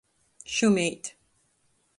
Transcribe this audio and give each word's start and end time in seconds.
Šumeit. 0.53 1.03